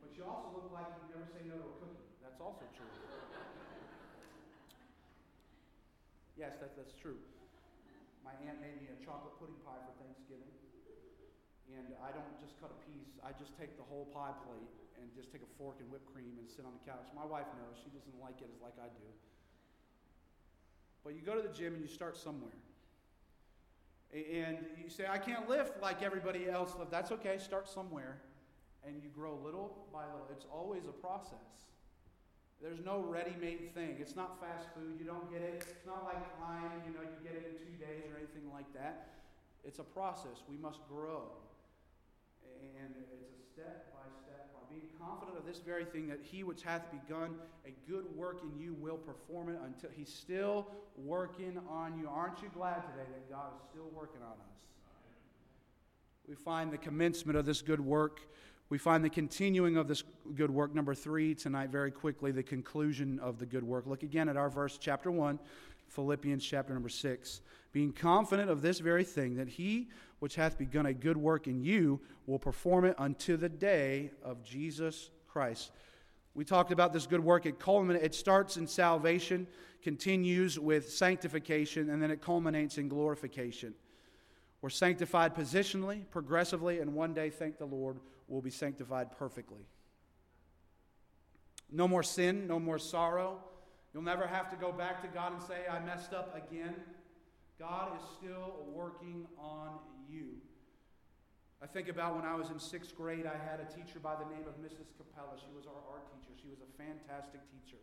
[0.00, 2.08] But you also look like you never say no to a cookie.
[2.24, 2.88] That's also true.
[6.40, 7.20] yes, that, that's true.
[8.24, 10.57] My aunt made me a chocolate pudding pie for Thanksgiving.
[11.76, 15.12] And I don't just cut a piece, I just take the whole pie plate and
[15.14, 17.06] just take a fork and whipped cream and sit on the couch.
[17.14, 17.76] My wife knows.
[17.76, 19.08] She doesn't like it as like I do.
[21.04, 22.56] But you go to the gym and you start somewhere.
[24.12, 26.90] And you say, I can't lift like everybody else lift.
[26.90, 27.36] That's okay.
[27.38, 28.18] Start somewhere.
[28.86, 30.26] And you grow little by little.
[30.32, 31.68] It's always a process.
[32.62, 33.96] There's no ready-made thing.
[34.00, 34.98] It's not fast food.
[34.98, 35.64] You don't get it.
[35.68, 38.72] It's not like climbing, you know, you get it in two days or anything like
[38.74, 39.14] that.
[39.64, 40.42] It's a process.
[40.48, 41.30] We must grow.
[42.80, 46.44] And it's a step by step by being confident of this very thing, that he
[46.44, 47.34] which hath begun
[47.66, 52.08] a good work in you will perform it until he's still working on you.
[52.08, 54.62] Aren't you glad today that God is still working on us?
[56.28, 58.20] We find the commencement of this good work.
[58.68, 60.02] We find the continuing of this
[60.34, 60.74] good work.
[60.74, 63.86] Number three tonight, very quickly, the conclusion of the good work.
[63.86, 65.38] Look again at our verse, chapter 1,
[65.88, 67.40] Philippians chapter number 6.
[67.72, 71.62] Being confident of this very thing, that he which hath begun a good work in
[71.62, 75.70] you will perform it unto the day of Jesus Christ.
[76.34, 77.46] We talked about this good work.
[77.46, 79.46] It culminates, it starts in salvation,
[79.82, 83.74] continues with sanctification, and then it culminates in glorification.
[84.60, 89.66] We're sanctified positionally, progressively, and one day, thank the Lord, we'll be sanctified perfectly.
[91.70, 93.38] No more sin, no more sorrow.
[93.92, 96.74] You'll never have to go back to God and say, I messed up again.
[97.58, 100.40] God is still working on you.
[101.60, 104.24] I think about when I was in sixth grade, I had a teacher by the
[104.30, 104.94] name of Mrs.
[104.96, 105.34] Capella.
[105.36, 106.32] She was our art teacher.
[106.40, 107.82] She was a fantastic teacher.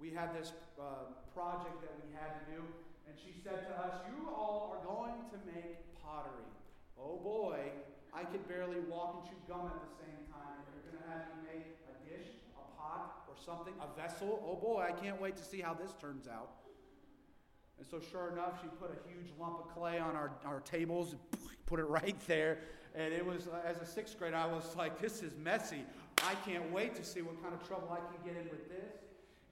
[0.00, 2.64] We had this uh, project that we had to do,
[3.04, 6.48] and she said to us, You all are going to make pottery.
[6.96, 7.60] Oh boy,
[8.14, 10.56] I could barely walk and chew gum at the same time.
[10.72, 14.56] You're going to have me make a dish, a pot, or something, a vessel, oh
[14.56, 16.67] boy, I can't wait to see how this turns out.
[17.78, 21.14] And so, sure enough, she put a huge lump of clay on our, our tables,
[21.66, 22.58] put it right there.
[22.94, 25.84] And it was, uh, as a sixth grader, I was like, this is messy.
[26.26, 28.98] I can't wait to see what kind of trouble I can get in with this.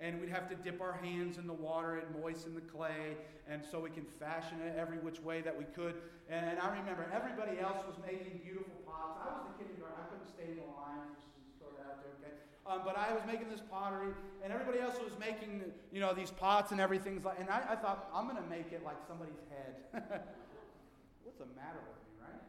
[0.01, 3.17] And we'd have to dip our hands in the water and moisten the clay,
[3.49, 5.95] and so we can fashion it every which way that we could.
[6.29, 9.25] And I remember everybody else was making beautiful pots.
[9.25, 12.12] I was the kindergarten, I couldn't stay in the line, just throw that out there,
[12.21, 12.37] okay?
[12.68, 14.11] Um, but I was making this pottery,
[14.42, 17.38] and everybody else was making, you know, these pots and everything's like.
[17.38, 20.02] And I, I thought, I'm going to make it like somebody's head.
[21.22, 22.42] What's the matter with me, right?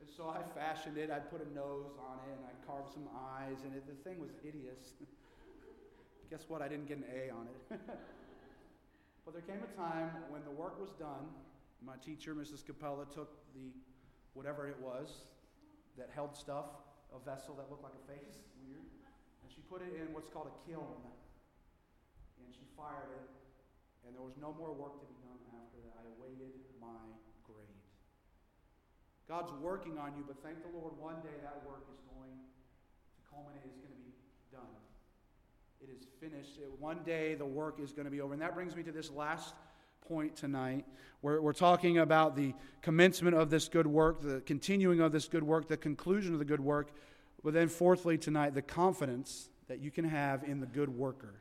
[0.00, 1.10] And so I fashioned it.
[1.10, 4.20] I put a nose on it, and I carved some eyes, and it, the thing
[4.20, 4.96] was hideous.
[6.30, 6.62] Guess what?
[6.62, 7.80] I didn't get an A on it.
[9.24, 11.28] but there came a time when the work was done.
[11.84, 12.64] My teacher, Mrs.
[12.64, 13.70] Capella, took the
[14.32, 15.24] whatever it was
[15.98, 16.66] that held stuff,
[17.14, 18.84] a vessel that looked like a face weird.
[19.42, 21.00] And she put it in what's called a kiln.
[22.42, 23.28] And she fired it.
[24.06, 26.00] And there was no more work to be done after that.
[26.00, 27.04] I awaited my
[27.44, 27.82] grade.
[29.28, 33.20] God's working on you, but thank the Lord, one day that work is going to
[33.28, 34.16] culminate, it's going to be
[34.48, 34.72] done.
[35.84, 36.56] It is finished.
[36.80, 38.32] One day the work is going to be over.
[38.32, 39.54] And that brings me to this last
[40.08, 40.86] point tonight.
[41.20, 45.42] We're, we're talking about the commencement of this good work, the continuing of this good
[45.42, 46.90] work, the conclusion of the good work.
[47.44, 51.34] But then, fourthly, tonight, the confidence that you can have in the good worker.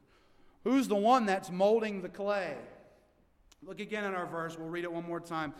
[0.64, 2.56] Who's the one that's molding the clay?
[3.66, 4.58] Look again at our verse.
[4.58, 5.54] We'll read it one more time.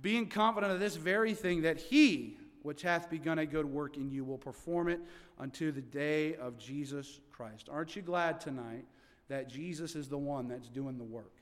[0.00, 4.10] Being confident of this very thing, that he which hath begun a good work in
[4.10, 5.00] you will perform it
[5.38, 7.68] unto the day of Jesus Christ.
[7.70, 8.84] Aren't you glad tonight
[9.28, 11.41] that Jesus is the one that's doing the work?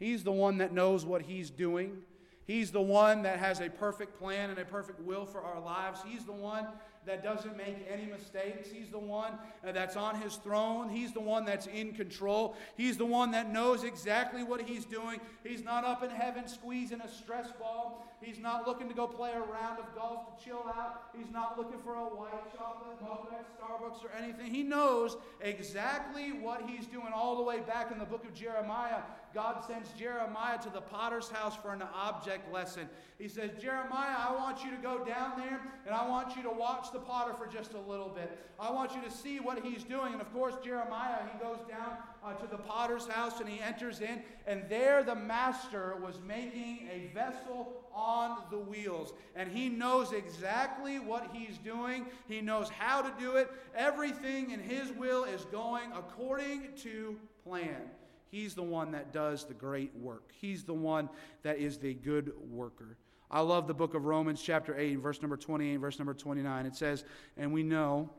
[0.00, 1.98] He's the one that knows what he's doing.
[2.46, 6.00] He's the one that has a perfect plan and a perfect will for our lives.
[6.04, 6.66] He's the one
[7.06, 8.68] that doesn't make any mistakes.
[8.70, 9.32] He's the one
[9.66, 10.90] uh, that's on his throne.
[10.90, 12.56] He's the one that's in control.
[12.76, 15.18] He's the one that knows exactly what he's doing.
[15.42, 18.06] He's not up in heaven squeezing a stress ball.
[18.20, 21.04] He's not looking to go play a round of golf to chill out.
[21.16, 24.52] He's not looking for a white chocolate mocha at Starbucks or anything.
[24.52, 29.00] He knows exactly what he's doing all the way back in the book of Jeremiah.
[29.32, 32.88] God sends Jeremiah to the potter's house for an object lesson.
[33.18, 36.50] He says, Jeremiah, I want you to go down there and I want you to
[36.50, 38.38] watch the potter for just a little bit.
[38.58, 40.12] I want you to see what he's doing.
[40.12, 44.00] And of course, Jeremiah, he goes down uh, to the potter's house and he enters
[44.00, 49.12] in, and there the master was making a vessel on the wheels.
[49.34, 53.50] And he knows exactly what he's doing, he knows how to do it.
[53.74, 57.82] Everything in his will is going according to plan.
[58.30, 60.30] He's the one that does the great work.
[60.40, 61.08] He's the one
[61.42, 62.96] that is the good worker.
[63.30, 66.66] I love the book of Romans, chapter 8, verse number 28, verse number 29.
[66.66, 67.04] It says,
[67.36, 68.10] And we know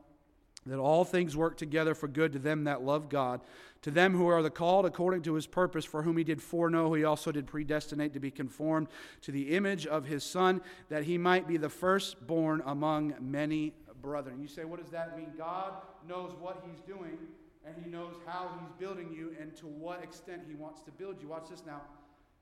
[0.64, 3.40] that all things work together for good to them that love God,
[3.82, 6.94] to them who are the called according to his purpose, for whom he did foreknow,
[6.94, 8.88] he also did predestinate to be conformed
[9.22, 14.40] to the image of his Son, that he might be the firstborn among many brethren.
[14.40, 15.32] You say, what does that mean?
[15.36, 15.74] God
[16.08, 17.18] knows what he's doing,
[17.66, 21.20] and he knows how he's building you and to what extent he wants to build
[21.20, 21.28] you.
[21.28, 21.82] Watch this now.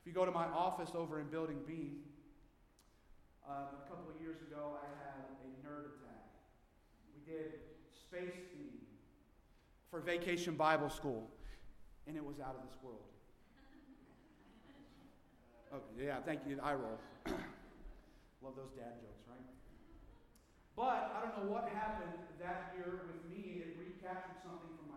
[0.01, 1.93] If you go to my office over in Building B,
[3.49, 6.29] um, a couple of years ago, I had a nerd attack.
[7.15, 7.61] We did
[7.95, 8.85] space theme
[9.91, 11.31] for vacation Bible school,
[12.07, 13.07] and it was out of this world.
[15.73, 16.59] Oh, yeah, thank you.
[16.59, 16.99] I roll.
[18.43, 19.47] Love those dad jokes, right?
[20.75, 22.11] But I don't know what happened
[22.43, 23.63] that year with me.
[23.63, 24.90] It recaptured something from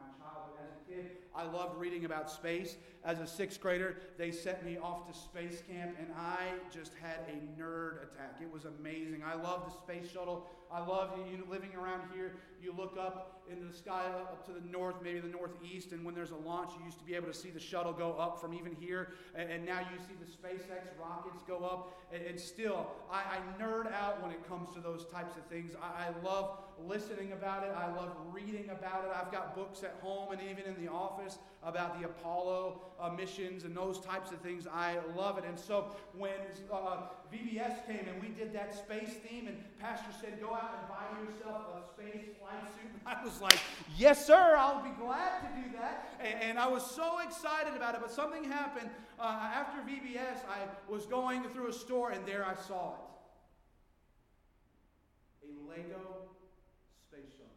[0.62, 2.76] As a kid, I loved reading about space.
[3.04, 7.20] As a sixth grader, they sent me off to space camp, and I just had
[7.28, 8.40] a nerd attack.
[8.42, 9.24] It was amazing.
[9.26, 10.48] I loved the space shuttle.
[10.72, 12.36] I love you know, living around here.
[12.62, 16.16] You look up into the sky, up to the north, maybe the northeast, and when
[16.16, 18.54] there's a launch, you used to be able to see the shuttle go up from
[18.54, 21.94] even here, and, and now you see the SpaceX rockets go up.
[22.14, 25.74] And, and still, I, I, nerd out when it comes to those types of things.
[25.82, 27.72] I, I love listening about it.
[27.76, 29.12] I love reading about it.
[29.16, 33.64] I've got books at home and even in the office about the Apollo uh, missions
[33.64, 34.68] and those types of things.
[34.68, 35.46] I love it.
[35.46, 36.32] And so when
[36.72, 36.98] uh,
[37.34, 41.06] VBS came and we did that space theme, and Pastor said, Go out and buy
[41.24, 42.92] yourself a space flight suit.
[43.06, 43.60] I was like,
[43.98, 46.16] Yes, sir, I'll be glad to do that.
[46.20, 48.02] And, and I was so excited about it.
[48.02, 50.46] But something happened uh, after VBS.
[50.50, 53.00] I was going through a store, and there I saw it
[55.44, 56.30] a Lego
[57.10, 57.52] space shuttle.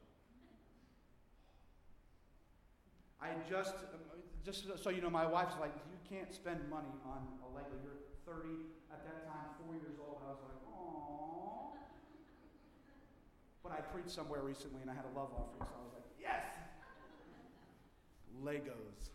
[3.27, 4.07] I just um,
[4.47, 7.75] just so you know, my wife's like, you can't spend money on a Lego.
[7.83, 8.62] You're 30
[8.95, 10.23] at that time, four years old.
[10.23, 11.75] I was like, oh.
[13.67, 16.07] But I preached somewhere recently and I had a love offering, so I was like,
[16.15, 16.47] yes!
[18.39, 19.11] Legos.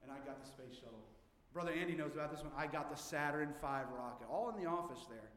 [0.00, 1.04] And I got the space shuttle.
[1.52, 2.56] Brother Andy knows about this one.
[2.56, 5.28] I got the Saturn V rocket, all in the office there.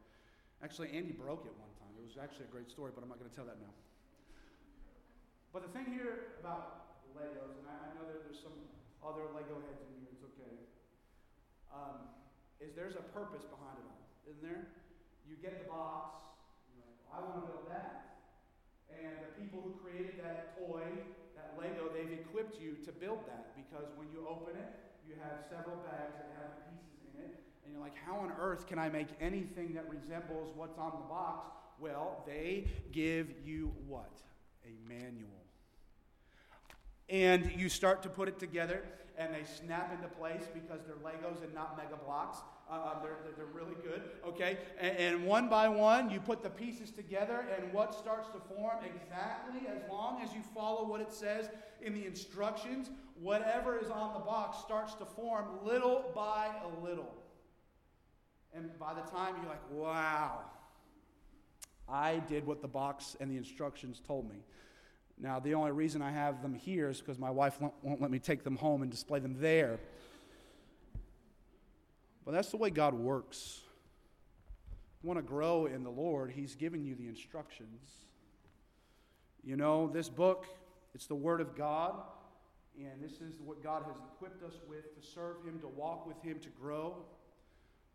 [0.63, 1.91] Actually, Andy broke it one time.
[1.99, 3.75] It was actually a great story, but I'm not going to tell that now.
[5.53, 8.57] But the thing here about Legos, and I, I know that there's some
[9.05, 10.57] other Lego heads in here, it's okay,
[11.69, 12.09] um,
[12.57, 14.73] is there's a purpose behind it all, isn't there?
[15.29, 16.17] You get the box,
[16.81, 18.25] like, I want to build that.
[18.89, 20.89] And the people who created that toy,
[21.37, 24.73] that Lego, they've equipped you to build that because when you open it,
[25.05, 27.37] you have several bags that have pieces in it.
[27.61, 31.05] And you're like, how on earth can I make anything that resembles what's on the
[31.05, 31.53] box?
[31.77, 34.17] Well, they give you what?
[34.65, 35.42] A manual
[37.09, 38.83] and you start to put it together
[39.17, 42.39] and they snap into place because they're legos and not Mega Bloks.
[42.69, 44.57] Uh, uh they're, they're really good okay?
[44.79, 48.77] And, and, one by one you put the pieces together and what starts to form
[48.83, 51.49] exactly as long as you follow what it says
[51.81, 52.89] in the instructions
[53.21, 57.13] whatever is on the box starts to form little by a little.
[58.53, 60.39] And by the time you're like wow
[61.89, 64.37] i did what the box and the instructions told me
[65.19, 68.19] now, the only reason I have them here is because my wife won't let me
[68.19, 69.79] take them home and display them there.
[72.25, 73.61] But that's the way God works.
[75.01, 77.91] You want to grow in the Lord, He's giving you the instructions.
[79.43, 80.45] You know, this book,
[80.95, 81.95] it's the Word of God,
[82.77, 86.21] and this is what God has equipped us with to serve Him, to walk with
[86.23, 86.95] Him, to grow.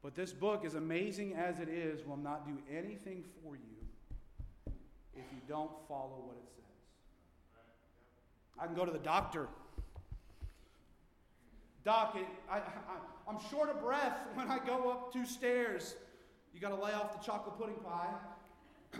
[0.03, 4.73] But this book, as amazing as it is, will not do anything for you
[5.15, 6.68] if you don't follow what it says.
[8.61, 9.49] I can go to the doctor.
[11.85, 12.17] Doc,
[12.51, 15.95] I, I, am short of breath when I go up two stairs.
[16.53, 18.13] You got to lay off the chocolate pudding pie.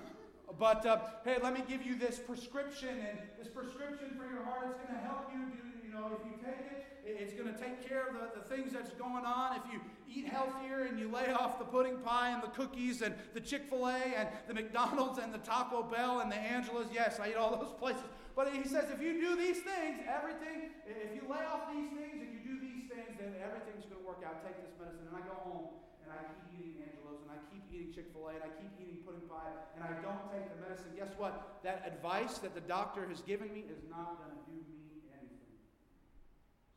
[0.59, 4.69] but uh, hey, let me give you this prescription, and this prescription for your heart
[4.69, 7.59] is going to help you do, you know, if you take it, it's going to
[7.59, 9.57] take care of the, the things that's going on.
[9.57, 13.15] If you eat healthier and you lay off the pudding pie and the cookies and
[13.35, 17.19] the Chick fil A and the McDonald's and the Taco Bell and the Angelo's, yes,
[17.19, 18.05] I eat all those places.
[18.39, 22.23] But he says, if you do these things, everything, if you lay off these things
[22.23, 24.47] and you do these things, then everything's going to work out.
[24.47, 25.11] Take this medicine.
[25.11, 25.75] And I go home
[26.07, 28.71] and I keep eating Angelo's and I keep eating Chick fil A and I keep
[28.79, 30.95] eating pudding pie and I don't take the medicine.
[30.95, 31.59] Guess what?
[31.67, 35.59] That advice that the doctor has given me is not going to do me anything.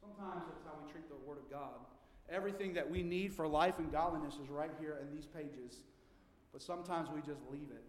[0.01, 1.77] Sometimes that's how we treat the Word of God.
[2.25, 5.85] Everything that we need for life and godliness is right here in these pages.
[6.49, 7.85] But sometimes we just leave it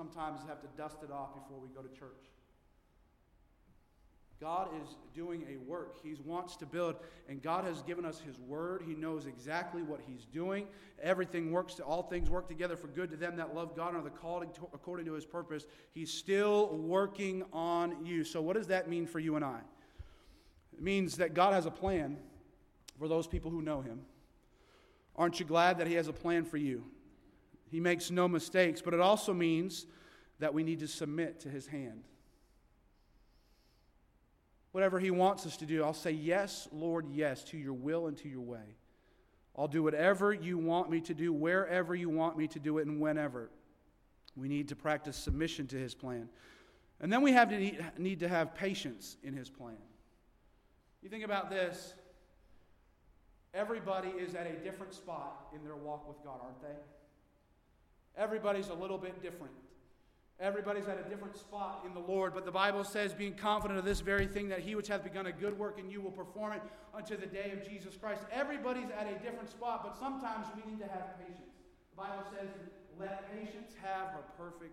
[0.00, 2.24] sometimes have to dust it off before we go to church.
[4.40, 5.98] God is doing a work.
[6.02, 6.96] He wants to build,
[7.28, 8.82] and God has given us His word.
[8.86, 10.66] He knows exactly what He's doing.
[11.02, 13.98] Everything works, to, all things work together for good to them that love God and
[13.98, 15.66] are the called according to His purpose.
[15.92, 18.24] He's still working on you.
[18.24, 19.58] So, what does that mean for you and I?
[20.72, 22.16] It means that God has a plan
[22.98, 24.00] for those people who know Him.
[25.14, 26.84] Aren't you glad that He has a plan for you?
[27.70, 29.86] He makes no mistakes, but it also means
[30.40, 32.04] that we need to submit to his hand.
[34.72, 38.16] Whatever he wants us to do, I'll say, Yes, Lord, yes, to your will and
[38.18, 38.76] to your way.
[39.56, 42.86] I'll do whatever you want me to do, wherever you want me to do it,
[42.86, 43.50] and whenever.
[44.36, 46.28] We need to practice submission to his plan.
[47.00, 49.76] And then we have to need to have patience in his plan.
[51.02, 51.94] You think about this
[53.52, 56.68] everybody is at a different spot in their walk with God, aren't they?
[58.16, 59.52] Everybody's a little bit different.
[60.40, 63.84] Everybody's at a different spot in the Lord, but the Bible says, being confident of
[63.84, 66.52] this very thing, that he which hath begun a good work in you will perform
[66.52, 66.62] it
[66.94, 68.22] unto the day of Jesus Christ.
[68.32, 71.56] Everybody's at a different spot, but sometimes we need to have patience.
[71.90, 72.48] The Bible says,
[72.98, 74.72] let patience have her perfect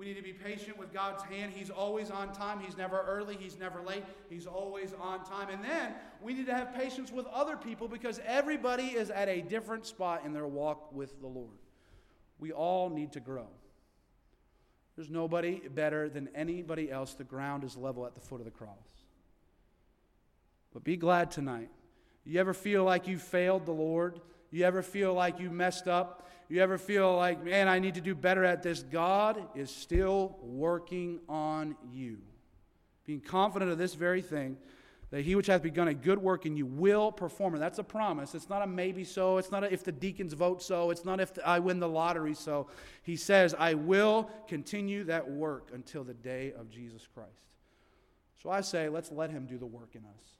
[0.00, 1.52] we need to be patient with God's hand.
[1.54, 2.58] He's always on time.
[2.58, 3.36] He's never early.
[3.38, 4.02] He's never late.
[4.30, 5.50] He's always on time.
[5.50, 9.42] And then we need to have patience with other people because everybody is at a
[9.42, 11.58] different spot in their walk with the Lord.
[12.38, 13.48] We all need to grow.
[14.96, 17.12] There's nobody better than anybody else.
[17.12, 18.70] The ground is level at the foot of the cross.
[20.72, 21.68] But be glad tonight.
[22.24, 24.18] You ever feel like you failed the Lord?
[24.50, 26.28] You ever feel like you messed up?
[26.48, 28.82] You ever feel like, man, I need to do better at this?
[28.82, 32.18] God is still working on you.
[33.06, 34.56] Being confident of this very thing,
[35.10, 37.58] that he which hath begun a good work in you will perform it.
[37.58, 38.34] That's a promise.
[38.34, 39.38] It's not a maybe so.
[39.38, 40.90] It's not if the deacons vote so.
[40.90, 42.68] It's not if I win the lottery so.
[43.02, 47.56] He says, I will continue that work until the day of Jesus Christ.
[48.42, 50.39] So I say, let's let him do the work in us.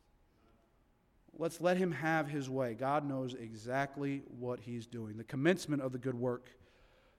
[1.39, 2.74] Let's let him have his way.
[2.74, 5.16] God knows exactly what he's doing.
[5.16, 6.51] The commencement of the good work,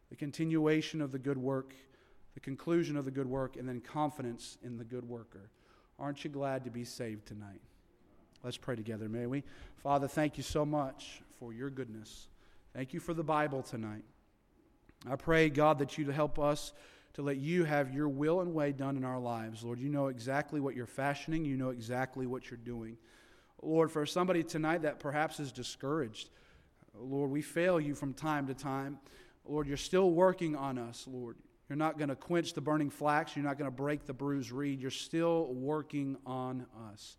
[0.10, 1.74] the continuation of the good work,
[2.34, 5.50] the conclusion of the good work, and then confidence in the good worker.
[5.98, 7.62] Aren't you glad to be saved tonight?
[8.44, 9.44] Let's pray together, may we?
[9.78, 12.28] Father, thank you so much for your goodness.
[12.74, 14.04] Thank you for the Bible tonight.
[15.10, 16.74] I pray, God, that you'd help us
[17.14, 19.64] to let you have your will and way done in our lives.
[19.64, 22.98] Lord, you know exactly what you're fashioning, you know exactly what you're doing.
[23.62, 26.30] Lord, for somebody tonight that perhaps is discouraged,
[26.96, 29.00] Lord, we fail you from time to time.
[29.46, 31.38] Lord, you're still working on us, Lord.
[31.70, 33.36] You're not going to quench the burning flax.
[33.36, 34.82] You're not going to break the bruised reed.
[34.82, 37.18] You're still working on us.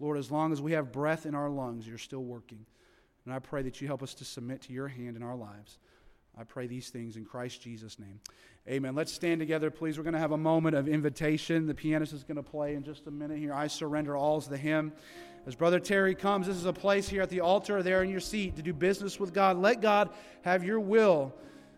[0.00, 2.66] Lord, as long as we have breath in our lungs, you're still working.
[3.24, 5.78] And I pray that you help us to submit to your hand in our lives.
[6.38, 8.20] I pray these things in Christ Jesus' name.
[8.68, 8.94] Amen.
[8.94, 9.96] Let's stand together, please.
[9.96, 11.66] We're going to have a moment of invitation.
[11.66, 13.54] The pianist is going to play in just a minute here.
[13.54, 14.92] I surrender all to the hymn.
[15.46, 18.20] As Brother Terry comes, this is a place here at the altar, there in your
[18.20, 19.56] seat, to do business with God.
[19.56, 20.10] Let God
[20.42, 21.32] have your will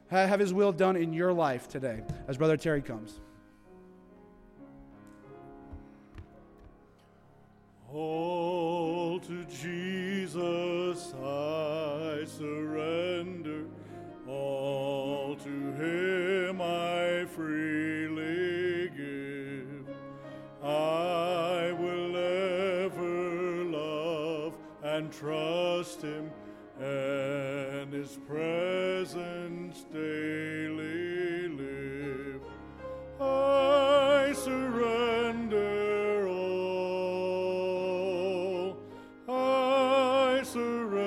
[0.08, 3.20] have His will done in your life today as Brother Terry comes.
[7.92, 13.64] All to Jesus I surrender,
[14.26, 17.97] all to Him I freely
[25.12, 26.30] trust Him
[26.80, 32.42] and His presence daily live.
[33.20, 37.66] I surrender all.
[39.28, 40.97] I surrender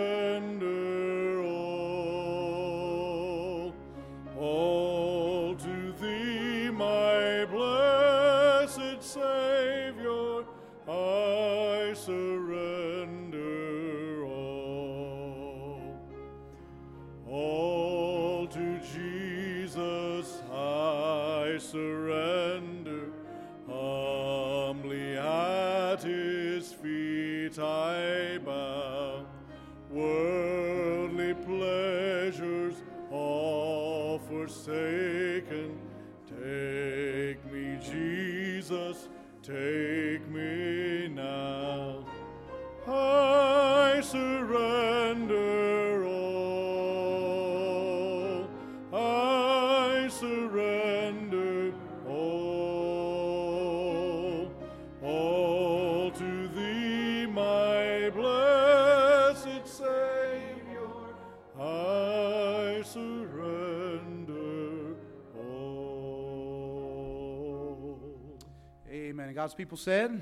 [69.42, 70.22] God's people said,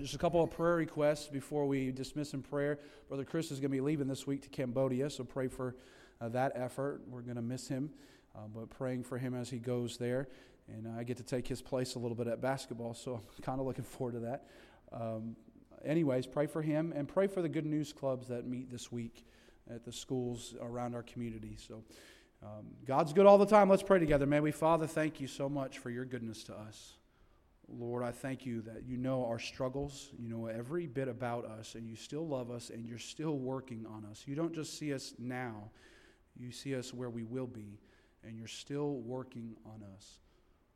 [0.00, 2.78] just a couple of prayer requests before we dismiss in prayer.
[3.06, 5.76] Brother Chris is going to be leaving this week to Cambodia, so pray for
[6.18, 7.02] uh, that effort.
[7.10, 7.90] We're going to miss him,
[8.34, 10.28] uh, but praying for him as he goes there.
[10.66, 13.60] And I get to take his place a little bit at basketball, so I'm kind
[13.60, 14.46] of looking forward to that.
[14.90, 15.36] Um,
[15.84, 19.26] anyways, pray for him and pray for the good news clubs that meet this week
[19.70, 21.58] at the schools around our community.
[21.58, 21.84] So
[22.42, 23.68] um, God's good all the time.
[23.68, 24.24] Let's pray together.
[24.24, 26.94] May we, Father, thank you so much for your goodness to us.
[27.78, 31.74] Lord, I thank you that you know our struggles, you know every bit about us,
[31.74, 34.24] and you still love us, and you're still working on us.
[34.26, 35.70] You don't just see us now,
[36.36, 37.78] you see us where we will be,
[38.24, 40.18] and you're still working on us.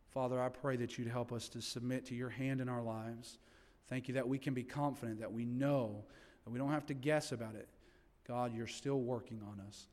[0.08, 3.38] Father, I pray that you'd help us to submit to your hand in our lives.
[3.88, 6.04] Thank you that we can be confident, that we know,
[6.44, 7.68] that we don't have to guess about it.
[8.26, 9.88] God, you're still working on us.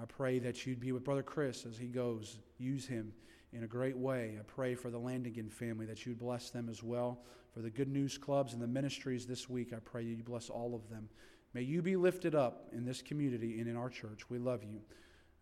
[0.00, 2.38] I pray that you'd be with Brother Chris as he goes.
[2.58, 3.12] Use him
[3.54, 4.36] in a great way.
[4.38, 7.20] I pray for the Landigan family that you'd bless them as well.
[7.52, 10.74] For the Good News Clubs and the ministries this week, I pray you bless all
[10.74, 11.08] of them.
[11.54, 14.28] May you be lifted up in this community and in our church.
[14.28, 14.80] We love you.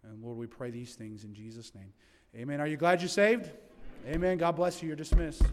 [0.05, 1.93] And Lord, we pray these things in Jesus' name.
[2.37, 2.61] Amen.
[2.61, 3.51] Are you glad you're saved?
[4.07, 4.37] Amen.
[4.37, 4.89] God bless you.
[4.89, 5.43] You're dismissed.